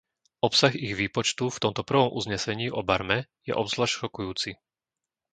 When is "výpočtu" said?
1.01-1.43